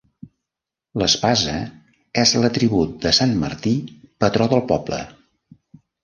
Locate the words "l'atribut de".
2.43-3.11